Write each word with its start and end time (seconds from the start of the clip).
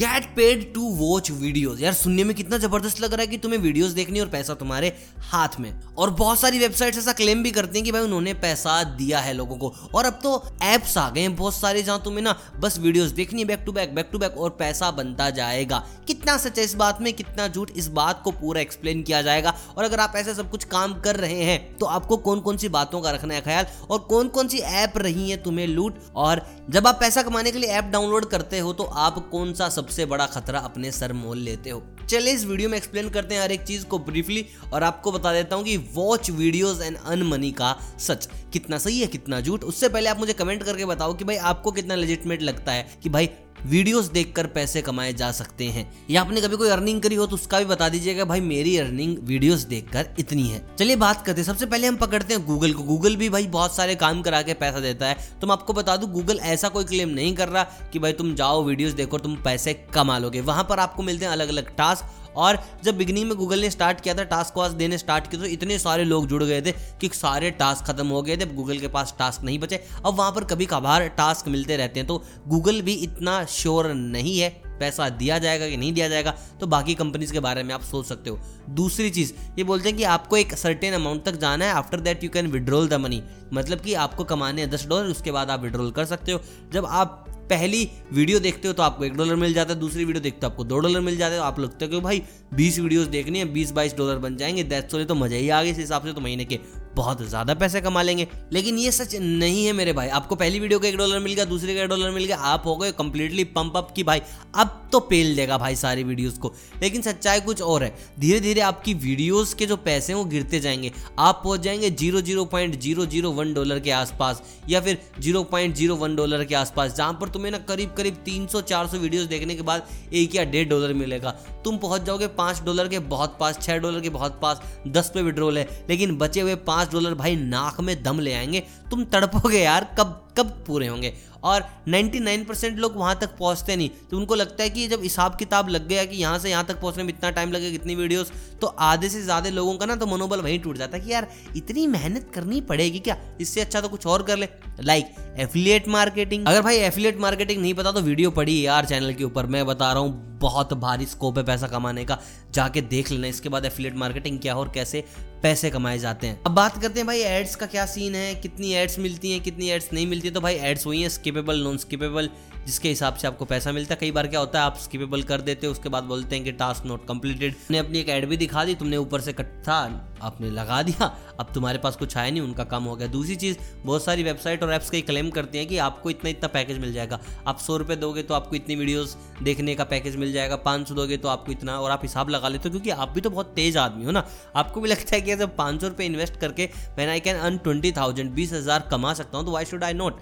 Get 0.00 0.24
paid 0.36 0.62
to 0.74 0.82
watch 0.90 1.30
videos 1.30 1.80
यार, 1.80 1.92
सुनने 1.92 2.24
में 2.24 2.34
कितना 2.36 2.58
ज़बरदस्त 2.58 3.00
लग 3.00 3.12
रहा 3.12 3.20
है 3.20 3.26
कि 3.26 3.38
तुम्हें 3.38 3.58
वीडियोस 3.60 3.90
देखनी 3.92 4.20
और 4.20 4.28
पैसा 4.28 4.54
तुम्हारे 4.54 4.92
हाथ 5.22 5.58
में। 5.60 5.80
और 5.92 6.10
बहुत 6.10 6.40
सारी 6.40 6.58
वेबसाइट्स 6.58 6.98
ऐसा 6.98 7.12
क्लेम 7.12 7.42
भी 7.42 7.50
करती 7.50 7.78
हैं 7.78 7.84
कि 7.84 7.92
भाई 7.92 8.02
उन्होंने 8.02 8.32
पैसा 8.36 8.82
दिया 8.84 9.18
है 9.20 9.32
लोगों 9.34 9.56
को। 9.56 9.72
और 9.94 10.04
अब 10.04 10.18
तो 10.22 10.32
एप्स 10.64 10.96
आ 10.98 11.08
गए 11.10 11.20
हैं 11.20 11.34
बहुत 11.36 11.54
सारे 11.54 11.82
जहाँ 11.82 12.00
तुम्हें 12.04 12.22
ना 12.24 12.34
बस 12.60 12.78
वीडियोस 12.78 13.10
देखनी 13.10 13.44
back 13.44 13.62
to 13.66 13.72
back 13.72 13.94
back 13.94 14.08
to 14.12 14.18
back 14.18 14.38
और 14.38 14.50
पैसा 14.58 14.90
बनता 14.92 15.28
जाएगा। 15.32 15.84
कितना 16.06 16.36
सच 16.36 16.58
है 16.58 16.64
इस 16.64 16.74
बात 16.74 17.00
में, 17.00 17.12
कितना 17.12 17.48
झूठ, 17.48 17.70
इस 17.72 17.88
बात 17.90 18.22
को 18.24 18.30
पूरा 18.32 18.60
एक्सप्लेन 18.60 19.02
किया 19.02 19.22
जाएगा। 19.22 19.54
और 19.76 19.84
अगर 19.84 20.00
आप 20.00 20.16
ऐसे 20.16 20.34
सब 20.34 20.50
कुछ 20.50 20.64
काम 20.66 20.98
कर 21.00 21.16
रहे 21.16 21.42
हैं 21.42 21.58
तो 21.78 21.86
आपको 21.88 22.16
कौन 22.18 22.40
कौन 22.40 22.56
सी 22.56 22.68
बातों 22.70 23.00
का 23.00 23.10
रखना 23.10 23.34
है 23.34 23.40
ख्याल? 23.40 23.66
और 23.90 23.98
कौन 24.00 24.28
कौन 24.30 24.48
सी 24.48 24.58
ऐप 24.78 24.98
रही 24.98 25.30
है 25.30 25.42
तुम्हें 25.42 25.66
लूट? 25.66 26.00
और 26.16 26.46
जब 26.70 26.86
आप 26.86 26.98
पैसा 27.00 27.22
कमाने 27.22 27.50
के 27.52 27.58
लिए 27.58 27.70
ऐप 27.70 27.84
डाउनलोड 27.92 28.24
करते 28.30 28.58
हो 28.58 28.72
तो 28.72 28.84
आप 28.84 29.18
कौन 29.30 29.52
सा 29.54 29.68
सबसे 29.90 30.04
बड़ा 30.06 30.26
खतरा 30.26 30.58
अपने 30.58 30.90
सर 30.92 31.12
मोल 31.12 31.38
लेते 31.38 31.70
हो। 31.70 31.82
चलिए 32.10 32.32
इस 32.32 32.44
वीडियो 32.44 32.68
में 32.68 32.76
एक्सप्लेन 32.78 33.08
करते 33.08 33.34
हैं 33.34 33.42
हर 33.42 33.52
एक 33.52 33.62
चीज़ 33.62 33.84
को 33.84 33.98
ब्रीफली 33.98 34.44
और 34.72 34.82
आपको 34.82 35.12
बता 35.12 35.32
देता 35.32 35.56
हूँ 35.56 35.64
कि 35.64 35.76
watch 35.94 36.30
videos 36.30 36.80
and 36.80 36.96
earn 36.96 37.22
money 37.22 37.50
का 37.52 37.74
सच। 37.98 38.28
कितना 38.52 38.78
सही 38.78 39.00
है, 39.00 39.06
कितना 39.06 39.40
झूठ? 39.40 39.64
उससे 39.64 39.88
पहले 39.88 40.10
आप 40.10 40.18
मुझे 40.18 40.32
कमेंट 40.32 40.62
करके 40.62 40.84
बताओ 40.84 41.14
कि 41.14 41.24
भाई 41.24 41.36
आपको 41.50 41.72
कितना 41.72 41.94
लेजिटमेट 41.94 42.42
लगता 42.42 42.72
है 42.72 42.86
कि 43.02 43.08
भाई 43.08 43.26
वीडियोस 43.66 44.04
देखकर 44.04 44.46
पैसे 44.46 44.82
कमाए 44.82 45.12
जा 45.12 45.32
सकते 45.32 45.64
हैं। 45.64 46.06
या 46.10 46.20
आपने 46.20 46.40
कभी 46.40 46.56
कोई 46.56 46.68
अर्निंग 46.68 47.00
करी 47.02 47.14
हो 47.14 47.26
तो 47.26 47.34
उसका 47.34 47.58
भी 47.58 47.64
बता 47.64 47.88
दीजिएगा, 47.88 48.24
भाई, 48.24 48.40
मेरी 48.40 48.76
अर्निंग 48.78 49.16
वीडियोस 49.18 49.60
देखकर 49.60 50.06
इतनी 50.18 50.48
है। 50.48 50.76
चलिए 50.78 50.96
बात 50.96 51.26
करते 51.26 51.40
हैं। 51.40 51.46
सबसे 51.46 51.66
पहले 51.66 51.86
हम 51.86 51.96
पकड़ते 51.96 52.34
हैं 52.34 52.46
गूगल 52.46 52.72
को। 52.72 52.82
गूगल 52.82 53.16
भी 53.16 53.28
भाई 53.28 53.46
बहुत 53.46 53.76
सारे 53.76 53.94
काम 53.94 54.22
करा 54.22 54.42
के 54.42 54.54
पैसा 54.54 54.80
देता 54.80 55.06
है। 55.06 55.16
तो 55.40 55.46
मैं 55.46 55.52
आपको 55.52 55.72
बता 55.72 55.96
दूँ 55.96 56.10
गूगल 56.10 56.38
ऐसा 56.38 56.68
कोई 56.68 56.84
क्लेम 56.84 57.08
नहीं 57.08 57.34
कर 57.34 57.48
रहा 57.48 57.62
कि, 57.62 57.98
भाई, 57.98 58.12
तुम 58.12 58.34
जाओ, 58.34 58.62
वीडियोस 58.64 58.92
देखो, 58.92 59.18
तुम 59.18 59.36
पैसे 59.36 59.74
कमा 59.94 60.18
लोगे। 60.18 60.40
वहाँ 60.40 60.64
पर 60.64 60.78
आपको 60.78 61.02
मिलते 61.02 61.24
हैं 61.24 61.32
अलग 61.32 61.48
अलग 61.48 61.76
टास्क 61.76 62.04
और 62.36 62.58
जब 62.84 62.96
बिगनिंग 62.96 63.28
में 63.28 63.36
गूगल 63.36 63.60
ने 63.60 63.70
स्टार्ट 63.70 64.00
किया 64.00 64.14
था 64.14 64.24
टास्क 64.24 64.58
वास्क 64.58 64.76
देने 64.76 64.98
स्टार्ट 64.98 65.30
किया 65.30 65.42
तो 65.42 65.48
इतने 65.48 65.78
सारे 65.78 66.04
लोग 66.04 66.26
जुड़ 66.26 66.42
गए 66.44 66.62
थे 66.62 66.72
कि 67.00 67.08
सारे 67.14 67.50
टास्क 67.50 67.86
खत्म 67.86 68.06
हो 68.06 68.22
गए 68.22 68.36
थे 68.36 68.46
गूगल 68.46 68.78
के 68.78 68.88
पास 68.88 69.14
टास्क 69.18 69.42
नहीं 69.42 69.58
बचे। 69.58 69.82
अब 69.96 70.14
वहाँ 70.14 70.32
पर 70.32 70.44
कभी 70.44 70.66
कभार 70.66 71.06
टास्क 71.08 71.48
मिलते 71.48 71.76
रहते 71.76 72.00
हैं 72.00 72.06
तो 72.06 72.22
गूगल 72.48 72.80
भी 72.82 72.94
इतना 72.94 73.44
श्योर 73.44 73.92
नहीं 73.94 74.38
है। 74.38 74.69
पैसा 74.80 75.08
दिया 75.10 75.38
जाएगा 75.38 75.68
कि 75.68 75.76
नहीं 75.76 75.92
दिया 75.92 76.08
जाएगा 76.08 76.34
तो 76.60 76.66
बाकी 76.66 76.94
कंपनीज़ 76.94 77.32
के 77.32 77.40
बारे 77.40 77.62
में 77.62 77.74
आप 77.74 77.82
सोच 77.82 78.06
सकते 78.06 78.30
हो। 78.30 78.38
दूसरी 78.70 79.10
चीज़, 79.10 79.32
ये 79.58 79.64
बोलते 79.64 79.88
हैं 79.88 79.96
कि 79.98 80.04
आपको 80.06 80.36
एक 80.36 80.54
सर्टेन 80.56 80.94
अमाउंट 80.94 81.24
तक 81.24 81.36
जाना 81.38 81.64
है 81.64 81.72
after 81.72 82.00
that 82.00 82.24
you 82.24 82.30
can 82.30 82.46
withdrawal 82.50 82.88
the 82.88 82.94
money 82.96 83.22
मतलब 83.52 83.80
कि 83.80 83.94
आपको 83.96 84.24
कमाने 84.26 84.62
हैं 84.62 84.70
दस 84.70 84.86
डॉलर 84.86 85.10
उसके 85.10 85.30
बाद 85.30 85.50
आप 85.50 85.62
विड्रॉल 85.62 85.90
कर 85.90 86.04
सकते 86.04 86.32
हो। 86.32 86.40
जब 86.72 86.86
आप 86.86 87.26
पहली 87.50 87.88
वीडियो 88.12 88.38
देखते 88.40 88.68
हो 88.68 88.74
तो 88.74 88.82
आपको 88.82 89.04
एक 89.04 89.14
डॉलर 89.16 89.36
मिल 89.36 89.54
जाता 89.54 89.72
है, 89.72 89.78
दूसरी 89.80 90.04
वीडियो 90.04 90.22
देखते 90.22 90.46
हो 90.46 90.50
आपको 90.50 90.64
दो 90.64 90.78
डॉलर 90.78 91.00
मिल 91.00 91.16
जाते 91.16 91.36
हो। 91.36 91.42
आप 91.42 91.58
लगते 91.60 91.84
हो 91.84 92.00
भाई, 92.00 92.22
बीस 92.54 92.78
वीडियोस 92.78 93.06
देखनी 93.08 93.38
है, 93.38 93.44
बीस 93.44 93.70
बाईस 93.70 93.96
डॉलर 93.96 94.18
बन 94.18 94.36
जाएँगे 94.36 94.62
दैट्स 94.64 94.94
तो 95.08 95.14
मज़ा 95.14 95.36
ही 95.36 95.48
आ 95.48 95.62
गई 95.62 95.70
इस 95.70 95.78
हिसाब 95.78 96.04
से 96.04 96.12
तो 96.12 96.20
महीने 96.20 96.44
के। 96.44 96.58
बहुत 96.94 97.22
ज़्यादा 97.22 97.54
पैसे 97.54 97.80
कमा 97.80 98.02
लेंगे। 98.02 98.26
लेकिन 98.52 98.78
ये 98.78 98.92
सच 98.92 99.14
नहीं 99.14 99.64
है 99.66 99.72
मेरे 99.72 99.92
भाई। 99.92 100.08
आपको 100.10 100.36
पहली 100.36 100.60
वीडियो 100.60 100.78
का 100.78 100.88
एक 100.88 100.96
डॉलर 100.96 101.18
मिल 101.18 101.34
गया, 101.34 101.44
दूसरे 101.44 101.74
का 101.74 101.82
एक 101.82 101.88
डॉलर 101.88 102.10
मिल 102.10 102.24
गया, 102.24 102.36
आप 102.36 102.66
हो 102.66 102.76
गए 102.76 102.92
कंप्लीटली 102.92 103.44
पंप 103.50 103.76
अप 103.76 103.92
की 103.96 104.04
भाई, 104.04 104.22
अब 104.54 104.79
तो 104.92 105.00
पेल 105.00 105.34
देगा 105.36 105.58
भाई 105.58 105.76
सारी 105.76 106.04
वीडियोस 106.04 106.38
को। 106.38 106.52
लेकिन 106.82 107.02
सच्चाई 107.02 107.40
कुछ 107.40 107.62
और 107.62 107.82
है। 107.84 107.94
धीरे 108.20 108.40
धीरे 108.40 108.60
आपकी 108.60 108.94
वीडियोस 108.94 109.54
के 109.54 109.66
जो 109.66 109.76
पैसे 109.76 110.12
हैं, 110.12 110.18
वो 110.18 110.24
गिरते 110.24 110.60
जाएँगे। 110.60 110.92
आप 111.18 111.40
पहुँच 111.44 111.60
जाएँगे 111.60 111.90
zero 111.90 112.20
zero 112.20 112.44
point 112.44 112.78
zero 112.80 113.06
zero 113.06 113.30
one 113.30 113.52
dollar 113.54 113.80
के 113.80 113.90
आसपास 113.90 114.42
या 114.68 114.80
फिर 114.80 114.98
zero 115.20 115.42
point 115.44 115.74
zero 115.76 115.96
one 115.96 116.16
dollar 116.16 116.44
के 116.44 116.54
आसपास, 116.54 116.94
जहाँ 116.96 117.12
पर 117.12 117.28
तुम्हें 117.28 117.50
ना 117.52 117.58
करीब 117.58 117.94
करीब 117.94 118.14
तीन 118.24 118.46
सौ 118.46 118.60
चार 118.60 118.86
सौ 118.86 118.98
वीडियोस 118.98 119.26
देखने 119.26 119.54
के 119.54 119.62
बाद 119.62 119.88
एक 120.12 120.34
या 120.34 120.44
डेढ़ 120.44 120.68
डॉलर 120.68 120.92
मिलेगा। 120.94 121.30
तुम 121.64 121.76
पहुँच 121.78 122.02
जाओगे 122.02 122.26
पाँच 122.26 122.62
डॉलर 122.62 122.88
के 122.88 122.98
बहुत 122.98 123.36
पास, 123.40 123.58
छह 123.62 123.78
डॉलर 123.78 124.00
के 124.00 124.10
बहुत 124.10 124.38
पास, 124.42 124.60
दस 124.88 125.10
पे 125.14 125.22
विड्रोल 125.22 125.58
है। 125.58 125.68
लेकिन 125.90 126.16
बचे 126.18 126.40
हुए 126.40 126.54
पाँच 126.54 126.92
डॉलर 126.92 127.14
भाई 127.14 127.36
नाक 127.36 127.80
में 127.80 128.02
दम 128.02 128.20
ले 128.20 128.32
आएँगे। 128.32 128.60
तुम 128.90 129.04
तड़पोगे 129.04 129.58
यार, 129.58 129.94
कब 129.98 130.16
कब 130.38 130.50
पूरे 130.66 130.86
होंगे? 130.86 131.12
और 131.44 131.64
99 131.88 132.44
परसेंट 132.46 132.78
लोग 132.78 132.96
वहाँ 132.96 133.18
तक 133.20 133.36
पहुँचते 133.38 133.76
नहीं। 133.76 133.90
तो 134.10 134.16
उनको 134.16 134.34
लगता 134.34 134.62
है 134.62 134.70
कि 134.70 134.86
जब 134.88 135.02
हिसाब 135.02 135.36
किताब 135.36 135.68
लग 135.68 135.88
गया 135.88 136.04
कि 136.04 136.16
यहाँ 136.16 136.38
से 136.38 136.50
यहाँ 136.50 136.64
तक 136.66 136.80
पहुँचने 136.80 137.04
में 137.04 137.12
इतना 137.12 137.30
टाइम 137.30 137.52
लगेगा 137.52 137.74
इतनी 137.74 137.94
वीडियोस 137.96 138.32
तो 138.60 138.66
आधे 138.66 139.08
से 139.08 139.22
ज़्यादा 139.22 139.50
लोगों 139.50 139.76
का 139.76 139.86
ना 139.86 139.96
तो 139.96 140.06
मनोबल 140.06 140.40
वहीं 140.40 140.58
टूट 140.60 140.76
जाता 140.78 140.96
है 140.96 141.04
कि 141.04 141.12
यार, 141.12 141.28
इतनी 141.56 141.86
मेहनत 141.88 142.30
करनी 142.34 142.60
पड़ेगी 142.62 142.98
क्या? 143.00 143.16
इससे 143.40 143.60
अच्छा 143.60 143.80
तो 143.80 143.88
कुछ 143.88 144.06
और 144.06 144.22
कर 144.22 144.36
ले। 144.36 144.48
लाइक 144.82 145.14
एफिलिएट 145.38 145.88
मार्केटिंग 145.88 146.46
अगर 146.46 146.62
भाई 146.62 146.76
एफिलिएट 146.78 147.20
मार्केटिंग 147.20 147.60
नहीं 147.62 147.74
पता 147.74 147.92
तो 147.92 148.00
वीडियो 148.02 148.30
पड़ी 148.32 148.64
यार 148.66 148.86
चैनल 148.86 149.14
के 149.14 149.24
ऊपर। 149.24 149.46
मैं 149.46 149.66
बता 149.66 149.92
रहा 149.92 150.02
हूँ 150.02 150.29
बहुत 150.40 150.72
भारी 150.74 151.06
स्कोप 151.06 151.38
है 151.38 151.44
पैसा 151.44 151.66
कमाने 151.68 152.04
का। 152.04 152.18
जाके 152.52 152.80
देख 152.82 153.10
लेना, 153.10 153.26
इसके 153.26 153.48
बाद 153.48 153.64
एफिलेट 153.64 153.96
मार्केटिंग 153.96 154.38
क्या 154.38 154.54
हो 154.54 154.60
और 154.60 154.70
कैसे 154.74 155.04
पैसे 155.42 155.70
कमाए 155.70 155.98
जाते 155.98 156.26
हैं। 156.26 156.40
अब 156.46 156.52
बात 156.52 156.80
करते 156.82 157.00
हैं 157.00 157.06
भाई 157.06 157.20
एड्स 157.20 157.54
का 157.56 157.66
क्या 157.66 157.86
सीन 157.86 158.14
है, 158.14 158.34
कितनी 158.34 158.72
एड्स 158.74 158.98
मिलती 158.98 159.32
हैं, 159.32 159.40
कितनी 159.40 159.68
एड्स 159.70 159.92
नहीं 159.92 160.06
मिलती 160.06 160.30
तो 160.30 160.40
भाई 160.40 160.54
एड्स 160.54 160.86
वही 160.86 161.02
है 161.02 161.08
स्किपेबल 161.08 161.62
नॉन 161.62 161.76
स्किपेबल 161.78 162.30
जिसके 162.66 162.88
हिसाब 162.88 163.14
से 163.14 163.26
आपको 163.26 163.44
पैसा 163.44 163.72
मिलता 163.72 163.94
है। 163.94 163.98
कई 164.00 164.10
बार 164.10 164.26
क्या 164.26 164.40
होता 164.40 164.58
है, 164.58 164.64
आप 164.64 164.78
स्किपेबल 164.78 165.22
कर 165.22 165.40
देते 165.40 165.66
हो, 165.66 165.72
उसके 165.72 165.88
बाद 165.88 166.04
बोलते 166.04 166.36
हैं 166.36 166.44
कि 166.44 166.52
टास्क 166.54 166.86
नॉट 166.86 167.06
कंप्लीटेड 167.08 167.54
ने 167.70 167.78
अपनी 167.78 167.98
एक 167.98 168.08
एड 168.08 168.28
भी 168.28 168.36
दिखा 168.36 168.64
दी, 168.64 168.74
तुमने 168.74 168.96
ऊपर 168.96 169.20
से 169.20 169.32
कट 169.32 169.60
था 169.62 169.86
आपने 170.22 170.50
लगा 170.50 170.80
दिया, 170.82 171.06
अब 171.40 171.52
तुम्हारे 171.54 171.78
पास 171.78 171.96
कुछ 171.96 172.16
आया 172.16 172.30
नहीं, 172.30 172.40
उनका 172.40 172.64
काम 172.64 172.84
हो 172.84 172.94
गया। 172.96 173.08
दूसरी 173.08 173.36
चीज़, 173.36 173.56
बहुत 173.84 174.04
सारी 174.04 174.22
वेबसाइट 174.22 174.62
और 174.62 174.72
ऐप्स 174.72 174.90
का 174.90 175.00
क्लेम 175.02 175.30
करती 175.30 175.58
हैं 175.58 175.66
कि 175.66 175.78
आपको 175.80 176.10
इतना 176.10 176.30
इतना 176.30 176.48
पैकेज 176.50 176.78
मिल 176.78 176.92
जाएगा। 176.92 177.20
आप 177.46 177.58
सौ 177.58 177.76
रुपये 177.76 177.96
दोगे 177.96 178.22
तो 178.22 178.34
आपको 178.34 178.56
इतनी 178.56 178.76
वीडियोस 178.76 179.16
देखने 179.42 179.74
का 179.74 179.84
पैकेज 179.86 180.16
मिल 180.16 180.32
जाएगा, 180.32 180.56
पाँच 180.58 180.88
सौ 180.88 180.94
दोगे 180.94 181.16
तो 181.16 181.28
आपको 181.28 181.52
इतना, 181.52 181.78
और 181.80 181.90
आप 181.90 182.00
हिसाब 182.02 182.28
लगा 182.30 182.48
लेते 182.48 182.68
हो, 182.68 182.72
क्योंकि 182.72 182.90
आप 182.92 183.08
भी 183.08 183.20
तो 183.20 183.30
बहुत 183.30 183.52
तेज 183.56 183.76
आदमी 183.78 184.04
हो 184.04 184.10
ना। 184.10 184.26
आपको 184.56 184.80
भी 184.80 184.88
लगता 184.88 185.16
है 185.16 185.20
कि 185.20 185.36
जब 185.36 185.56
पाँच 185.56 185.80
सौ 185.80 185.88
रुपये 185.88 186.06
इन्वेस्ट 186.06 186.36
करके 186.36 186.68
man 186.98 187.08
I 187.08 187.20
can 187.20 187.36
earn 187.38 187.58
twenty 187.58 187.92
thousand 187.92 188.30
बीस 188.32 188.52
हज़ार 188.52 188.88
कमा 188.90 189.14
सकता 189.14 189.38
हूँ 189.38 189.46
तो 189.46 189.52
वाई 189.52 189.64
शुड 189.64 189.84
आई 189.84 189.94
नोट 189.94 190.20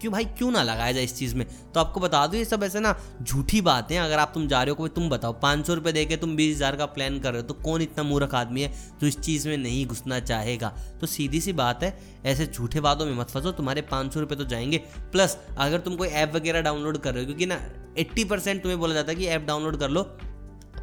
क्यों 0.00 0.12
भाई, 0.12 0.24
क्यों 0.28 0.50
ना 0.50 0.62
लगाया 0.62 0.92
जाए 0.92 1.04
इस 1.04 1.16
चीज़ 1.16 1.34
में? 1.36 1.46
तो 1.74 1.80
आपको 1.80 2.00
बता 2.00 2.26
दो, 2.26 2.36
ये 2.36 2.44
सब 2.44 2.62
ऐसे 2.62 2.80
ना 2.80 2.94
झूठी 3.22 3.60
बात 3.60 3.92
है। 3.92 3.98
अगर 3.98 4.18
आप 4.18 4.30
तुम 4.34 4.46
जा 4.48 4.62
रहे 4.62 4.70
हो, 4.70 4.74
कोई 4.74 4.88
तुम 4.88 5.08
बताओ, 5.10 5.32
पाँच 5.32 5.66
सौ 5.66 5.74
रुपये 5.74 5.92
दे 5.92 6.04
के 6.04 6.16
तुम 6.16 6.34
बीस 6.36 6.56
हज़ार 6.56 6.76
का 6.76 6.86
प्लान 6.86 7.18
कर 7.20 7.32
रहे 7.32 7.42
हो 7.42 7.48
तो 7.48 7.54
कौन 7.54 7.82
इतना 7.82 8.04
मूर्ख 8.04 8.34
आदमी 8.34 8.62
है 8.62 8.72
जो 9.00 9.06
इस 9.06 9.18
चीज़ 9.20 9.48
में 9.48 9.56
नहीं 9.56 9.86
घुसना 9.86 10.20
चाहेगा? 10.20 10.68
तो 11.00 11.06
सीधी 11.06 11.40
सी 11.40 11.52
बात 11.52 11.82
है, 11.82 11.96
ऐसे 12.24 12.46
झूठे 12.46 12.80
बातों 12.80 13.06
में 13.06 13.14
मत 13.14 13.30
फंसो, 13.30 13.52
तुम्हारे 13.52 13.82
पाँच 13.82 14.14
सौ 14.14 14.20
रुपये 14.20 14.38
तो 14.38 14.44
जाएँगे। 14.44 14.78
प्लस 15.12 15.38
अगर 15.58 15.78
तुम 15.78 15.96
कोई 15.96 16.08
ऐप 16.08 16.34
वगैरह 16.34 16.60
डाउनलोड 16.60 16.98
कर 16.98 17.14
रहे 17.14 17.22
हो, 17.22 17.26
क्योंकि 17.26 17.46
ना, 17.46 17.60
एट्टी 17.98 18.24
परसेंट 18.24 18.62
तुम्हें 18.62 18.78
बोला 18.80 18.94
जाता 18.94 19.12
है 19.12 19.18
कि 19.18 19.26
ऐप 19.26 19.42
डाउनलोड 19.42 19.78
कर 19.78 19.90
लो 19.90 20.02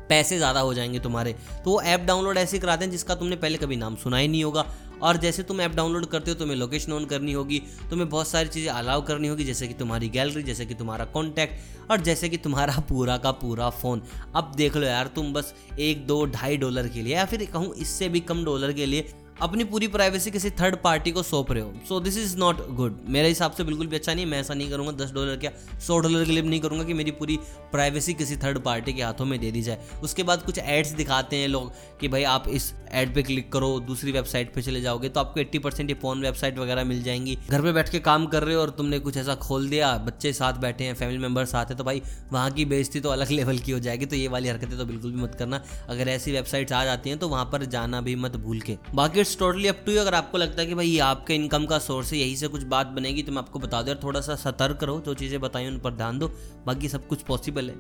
पैसे 0.10 0.38
ज़्यादा 0.38 0.60
हो 0.60 0.74
जाएँगे 0.74 1.00
तुम्हारे। 1.00 1.34
तो 1.66 1.72
वो 1.72 1.82
ऐप 1.82 2.02
डाउनलोड 2.02 2.38
ऐसे 2.38 2.60
कराते 2.60 2.86
हैं 2.86 2.92
जिसका 2.92 3.16
तुमने 3.16 3.36
पहले 3.36 3.58
कभी 3.58 3.76
नाम 3.76 3.96
सुना 3.96 4.18
ही 4.18 4.28
नहीं 4.28 4.44
होगा। 4.44 4.66
और 5.02 5.18
जैसे 5.18 5.44
तुम 5.44 5.62
ऐप 5.62 5.72
डाउनलोड 5.72 6.06
करते 6.06 6.32
हो, 6.32 6.36
तुम्हें 6.36 6.58
लोकेशन 6.58 6.92
ऑन 6.92 7.06
करनी 7.06 7.34
होगी, 7.34 7.60
तुम्हें 7.90 8.10
बहुत 8.10 8.28
सारी 8.28 8.50
चीज़ें 8.50 8.72
अलाउ 8.72 9.02
करनी 9.02 9.28
होगी, 9.28 9.44
जैसे 9.44 9.68
कि 9.68 9.74
तुम्हारी 9.74 10.10
गैलरी 10.10 10.44
जैसे 10.44 10.66
कि 10.66 10.74
तुम्हारा 10.74 11.06
कॉन्टैक्ट 11.06 11.92
और 11.92 12.02
जैसे 12.02 12.30
कि 12.30 12.38
तुम्हारा 12.38 12.78
पूरा 12.90 13.18
का 13.18 13.32
पूरा 13.32 13.70
फ़ोन 13.72 14.02
अब 14.36 14.54
देख 14.58 14.78
लो 14.78 14.88
यार, 14.88 15.08
तुम 15.08 15.34
बस 15.34 15.54
एक, 15.80 16.06
दो, 16.08 16.26
ढाई 16.26 16.58
डॉलर 16.58 16.88
के 16.88 17.02
लिए, 17.02 17.16
या 17.16 17.26
फिर 17.26 17.46
कहूँ 17.54 17.74
इससे 17.76 18.10
भी 18.10 18.20
कम 18.20 18.46
डॉलर 18.46 18.74
के 18.74 18.86
लिए 18.86 19.14
अपनी 19.42 19.64
पूरी 19.64 19.88
प्राइवेसी 19.88 20.32
किसी 20.32 20.50
थर्ड 20.52 20.76
पार्टी 20.84 21.12
को 21.12 21.22
सौंप 21.24 21.52
रहे 21.52 21.62
हो। 21.64 21.74
So 21.88 22.00
this 22.00 22.18
is 22.18 22.36
not 22.38 22.58
good 22.76 23.00
मेरे 23.08 23.28
हिसाब 23.28 23.52
से 23.52 23.64
बिल्कुल 23.64 23.88
भी 23.88 23.96
अच्छा 23.96 24.14
नहीं 24.14 24.26
मैं 24.26 24.40
ऐसा 24.40 24.54
नहीं 24.54 24.70
करूँगा, 24.70 24.92
दस 24.94 25.12
डॉलर 25.12 25.38
क्या, 25.38 25.52
सौ 25.80 25.98
डॉलर 26.00 26.26
के 26.26 26.32
लिए 26.32 26.42
नहीं 26.44 26.60
करूँगा 26.60 26.84
कि 26.84 26.94
मेरी 26.94 27.12
पूरी 27.12 27.38
प्राइवेसी 27.72 28.14
किसी 28.14 28.36
थर्ड 28.38 28.60
पार्टी 28.60 28.94
के 28.94 29.04
हाथों 29.04 29.26
में 29.26 29.40
दे 29.40 29.52
दी 29.52 29.62
जाए। 29.62 29.88
उसके 30.04 30.24
बाद 30.24 30.44
कुछ 30.44 30.60
एड्स 30.60 30.92
दिखाते 30.92 31.36
हैं 31.36 31.48
लोग 31.48 31.72
कि 32.00 32.08
भाई 32.08 32.24
आप 32.26 32.48
इस 32.50 32.74
एड 32.94 33.14
पे 33.16 33.24
क्लिक 33.24 33.52
करो, 33.54 33.80
दूसरी 33.80 34.12
वेबसाइट 34.12 34.54
पे 34.54 34.62
चले 34.62 34.82
जाओगे 34.82 35.10
तो 35.10 35.20
आपको 35.20 35.40
एट्टी 35.40 35.60
परसेंट 35.60 35.90
ये 35.90 35.96
फ़ोन 35.96 36.22
वेबसाइट 36.22 36.58
वगैरह 36.58 36.84
मिल 36.84 37.02
जाएँगी। 37.04 37.38
घर 37.50 37.62
पे 37.62 37.72
बैठ 37.72 37.90
के 37.90 38.00
काम 38.02 38.26
कर 38.28 38.44
रहे 38.44 38.56
हो 38.56 38.62
और 38.62 38.70
तुमने 38.70 39.00
कुछ 39.00 39.18
ऐसा 39.18 39.36
खोल 39.38 39.68
दिया, 39.70 39.96
बच्चे 40.00 40.34
साथ 40.34 40.60
बैठे 40.62 40.84
हैं 40.84 40.94
फैमिली 40.96 41.18
मेंबर 41.20 41.46
साथ 41.46 41.66
है 41.66 41.76
तो 41.76 41.84
भाई 41.84 42.02
वहाँ 42.32 42.52
की 42.52 42.66
बेजती 42.66 43.00
तो 43.00 43.10
अलग 43.10 43.32
लेवल 43.32 43.58
की 43.58 43.72
हो 43.72 43.80
जाएगी। 43.80 44.06
तो 44.06 44.16
ये 44.16 44.28
वाली 44.28 44.50
हरकतें 44.50 44.78
तो 44.78 44.86
बिल्कुल 44.86 45.12
भी 45.12 45.22
मत 45.22 45.36
करना। 45.36 45.64
अगर 45.90 46.10
ऐसी 46.10 46.32
वेबसाइट्स 46.32 46.74
आ 46.74 46.84
जाती 46.86 47.10
हैं 47.10 47.20
तो 47.20 47.30
वहाँ 47.30 47.46
पर 47.46 47.66
जाना 47.68 48.02
भी 48.02 48.16
मत 48.18 48.36
भूल 48.38 48.60
के। 48.62 48.78
बाकी 48.94 49.23
it's 49.24 49.38
totally 49.40 49.68
up 49.68 49.84
to 49.86 49.92
you 49.92 50.00
अगर 50.00 50.14
आपको 50.14 50.38
लगता 50.38 50.62
है 50.62 50.68
कि 50.68 50.76
भाई 50.76 50.98
आपके 51.00 51.36
इनकम 51.36 51.66
का 51.66 51.78
सोर्स 51.80 52.12
है, 52.14 52.18
यही 52.20 52.36
से 52.36 52.48
कुछ 52.48 52.64
बात 52.68 52.88
बनेगी 52.96 53.24
तो 53.24 53.32
मैं 53.32 53.38
आपको 53.40 53.60
बता 53.60 53.82
दूँ 53.82 53.96
थोड़ा 54.04 54.22
सा 54.22 54.36
सतर्क 54.38 54.84
रहो, 54.84 55.00
जो 55.02 55.14
चीज़ें 55.14 55.40
बताई 55.42 55.68
उन 55.68 55.80
पर 55.80 55.92
ध्यान 55.94 56.20
दो, 56.20 56.28
बाकी 56.66 56.90
सब 56.90 57.08
कुछ 57.08 57.22
पॉसिबल 57.24 57.70
है। 57.70 57.76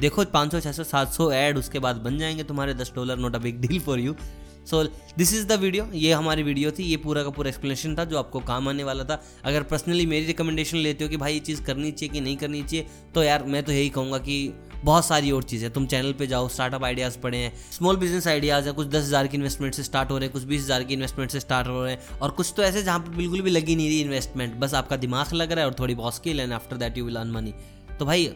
देखो, 0.00 0.24
पाँच 0.26 0.52
सौ 0.52 0.60
छः 0.60 0.72
सौ, 0.72 0.84
सात 0.84 1.12
सौ 1.12 1.30
एड 1.32 1.58
उसके 1.58 1.78
बाद 1.78 1.96
बन 1.98 2.18
जाएँगे 2.18 2.44
तुम्हारे 2.44 2.74
दस 2.74 2.92
dollar 2.94 3.16
not 3.18 3.34
a 3.34 3.38
big 3.38 3.60
deal 3.60 3.80
for 3.80 4.00
you 4.00 4.14
so 4.66 4.82
this 5.18 5.32
is 5.34 5.46
the 5.46 5.52
video 5.60 5.84
ये 5.94 6.12
हमारी 6.12 6.42
वीडियो 6.42 6.70
थी, 6.70 6.82
ये 6.82 6.96
पूरा 6.96 7.22
का 7.22 7.30
पूरा 7.30 7.48
एक्सप्लेनेशन 7.48 7.96
था, 7.96 8.04
जो 8.04 8.18
आपको 8.18 8.40
काम 8.42 8.68
आने 8.68 8.84
वाला 8.84 9.04
था। 9.04 9.22
अगर 9.44 9.62
पर्सनली 9.64 10.06
मेरी 10.06 10.26
रिकमेंडेशन 10.26 10.78
लेते 10.78 11.04
हो 11.04 11.10
कि 11.10 11.16
भाई 11.16 11.34
ये 11.34 11.40
चीज़ 11.40 11.62
करनी 11.62 11.92
चाहिए 11.92 12.12
कि 12.12 12.20
नहीं 12.20 12.36
करनी 12.36 12.62
चाहिए 12.62 12.86
तो 13.14 13.22
यार, 13.22 13.44
मैं 13.44 13.62
तो 13.62 13.72
यही 13.72 13.88
कहूँगा 13.90 14.18
कि 14.18 14.36
बहुत 14.84 15.04
सारी 15.06 15.30
और 15.30 15.42
चीज़ें। 15.44 15.70
तुम 15.72 15.86
चैनल 15.86 16.12
पे 16.12 16.26
जाओ 16.26 16.48
स्टार्टअप 16.48 16.84
आइडियाज़ 16.84 17.18
पढ़े 17.18 17.38
हैं 17.38 17.52
स्मॉल 17.72 17.96
बिज़नेस 17.96 18.26
आइडियाज़ 18.28 18.66
है, 18.66 18.72
कुछ 18.72 18.86
दस 18.88 19.04
हज़ार 19.04 19.26
की 19.26 19.36
इन्वेस्टमेंट 19.36 19.74
से 19.74 19.82
स्टार्ट 19.82 20.10
हो 20.10 20.18
रहे 20.18 20.26
हैं, 20.26 20.32
कुछ 20.32 20.42
बीस 20.44 20.62
हज़ार 20.62 20.84
की 20.84 20.94
इन्वेस्टमेंट 20.94 21.30
से 21.30 21.40
स्टार्ट 21.40 21.68
हो 21.68 21.82
रहे 21.84 21.92
हैं 21.92 22.18
और 22.18 22.30
कुछ 22.30 22.52
तो 22.56 22.62
ऐसे 22.62 22.82
जहाँ 22.82 22.98
पर 22.98 23.16
बिल्कुल 23.16 23.40
भी 23.40 23.50
लगी 23.50 23.76
नहीं 23.76 23.88
रही 23.88 24.00
इन्वेस्टमेंट 24.00 24.54
बस 24.56 24.74
आपका 24.74 24.96
दिमाग 24.98 25.32
लग 25.34 25.52
रहा 25.52 25.64
है 25.64 25.70
और 25.70 25.76
थोड़ी 25.78 25.94
बहुत 25.94 26.14
skill 26.14 26.40
and 26.40 26.52
after 26.52 26.76
that 26.76 26.98
you 26.98 27.04
will 27.04 27.16
earn 27.16 27.30
money 27.30 27.54
तो 27.98 28.06
भाई, 28.06 28.26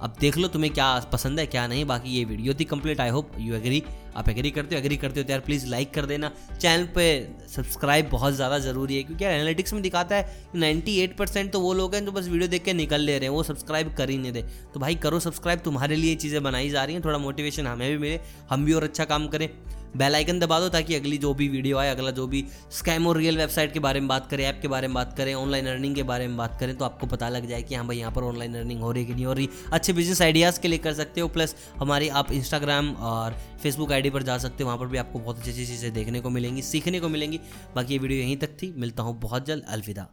अब 0.00 0.14
देख 0.20 0.36
लो 0.36 0.48
तुम्हें 0.48 0.72
क्या 0.74 0.98
पसंद 1.12 1.38
है, 1.38 1.46
क्या 1.46 1.66
नहीं, 1.66 1.84
बाकी 1.84 2.10
ये 2.10 2.24
वीडियो 2.24 2.54
थी 2.54 2.64
complete 2.66 3.00
I 3.00 3.08
hope 3.10 3.30
you 3.38 3.54
agree 3.54 3.82
आप 4.16 4.28
एग्री 4.28 4.50
करते 4.50 4.74
हो 4.74 4.80
एग्री 4.80 4.96
करते 4.96 5.20
हो 5.20 5.24
तो 5.24 5.32
यार 5.32 5.40
प्लीज़ 5.40 5.66
लाइक 5.66 5.92
कर 5.94 6.06
देना। 6.06 6.30
चैनल 6.52 6.84
पे 6.94 7.06
सब्सक्राइब 7.48 8.08
बहुत 8.10 8.34
ज़्यादा 8.34 8.58
ज़रूरी 8.60 8.96
है, 8.96 9.02
क्योंकि 9.02 9.24
यार 9.24 9.32
एनालिटिक्स 9.32 9.72
में 9.72 9.82
दिखाता 9.82 10.16
है 10.16 10.50
नाइन्टी 10.56 10.98
एट 11.00 11.16
परसेंट 11.16 11.52
तो 11.52 11.60
वो 11.60 11.72
लोग 11.74 11.94
हैं 11.94 12.04
जो 12.04 12.12
बस 12.12 12.28
वीडियो 12.28 12.48
देख 12.48 12.64
के 12.64 12.72
निकल 12.74 13.00
ले 13.00 13.18
रहे 13.18 13.28
हैं, 13.28 13.34
वो 13.34 13.42
सब्सक्राइब 13.42 13.94
कर 13.94 14.10
ही 14.10 14.18
नहीं 14.18 14.32
दे 14.32 14.44
तो 14.74 14.80
भाई 14.80 14.94
करो 14.96 15.20
सब्सक्राइब 15.20 15.60
तुम्हारे 15.60 15.96
लिए 15.96 16.14
चीज़ें 16.16 16.42
बनाई 16.42 16.70
जा 16.70 16.84
रही 16.84 16.94
हैं, 16.94 17.04
थोड़ा 17.04 17.18
मोटिवेशन 17.18 17.66
हमें 17.66 17.90
भी 17.90 17.98
मिले, 17.98 18.20
हम 18.50 18.64
भी 18.64 18.72
और 18.72 18.84
अच्छा 18.84 19.04
काम 19.04 19.28
करें। 19.28 19.48
बेल 19.96 20.14
आइकन 20.14 20.38
दबा 20.40 20.58
दो 20.60 20.68
ताकि 20.68 20.94
अगली 20.94 21.16
जो 21.18 21.32
भी 21.34 21.48
वीडियो 21.48 21.78
आए, 21.78 21.88
अगला 21.90 22.10
जो 22.10 22.26
भी 22.26 22.44
स्कैम 22.72 23.06
और 23.06 23.16
रियल 23.16 23.36
वेबसाइट 23.38 23.72
के 23.72 23.80
बारे 23.80 24.00
में 24.00 24.08
बात 24.08 24.28
करें 24.30 24.44
ऐप 24.44 24.58
के 24.62 24.68
बारे 24.68 24.88
में 24.88 24.94
बात 24.94 25.14
करें 25.16 25.32
ऑनलाइन 25.34 25.66
अर्निंग 25.68 25.94
के 25.94 26.02
बारे 26.02 26.28
में 26.28 26.36
बात 26.36 26.56
करें 26.60 26.74
तो 26.76 26.84
आपको 26.84 27.06
पता 27.06 27.28
लग 27.28 27.48
जाए 27.48 27.62
कि 27.62 27.74
हाँ 27.74 27.86
भाई 27.86 27.96
यहाँ 27.96 28.12
पर 28.12 28.22
ऑनलाइन 28.24 28.54
अर्निंग 28.56 28.80
हो 28.80 28.92
रही 28.92 29.02
है 29.02 29.08
कि 29.08 29.14
नहीं 29.14 29.24
हो 29.26 29.32
रही। 29.32 29.48
अच्छे 29.72 29.92
बिज़नेस 29.92 30.22
आइडियाज़ 30.22 30.60
के 30.60 30.68
लिए 30.68 30.78
कर 30.78 30.94
सकते 30.94 31.20
हो 31.20 31.28
प्लस 31.28 31.54
हमारी 31.78 32.08
आप 32.10 32.32
इंस्टाग्राम 32.32 32.90
और 32.92 33.36
फेसबुक 33.62 33.92
आईडी 34.02 34.10
पर 34.10 34.22
जा 34.22 34.36
सकते 34.38 34.64
हो, 34.64 34.66
वहाँ 34.66 34.78
पर 34.78 34.86
भी 34.86 34.98
आपको 34.98 35.18
बहुत 35.18 35.38
अच्छी 35.38 35.50
अच्छी 35.50 35.66
चीज़ें 35.66 35.92
देखने 35.94 36.20
को 36.20 36.30
मिलेंगी, 36.30 36.62
सीखने 36.62 37.00
को 37.00 37.08
मिलेंगी। 37.08 37.40
बाकी 37.76 37.92
ये 37.92 37.98
वीडियो 37.98 38.20
यहीं 38.20 38.36
तक 38.36 38.56
थी। 38.62 38.72
मिलता 38.76 39.02
हूँ 39.02 39.18
बहुत 39.20 39.46
जल्द। 39.46 39.64
अलविदा। 39.68 40.08